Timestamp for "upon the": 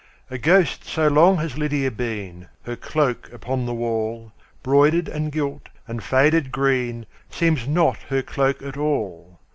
3.31-3.73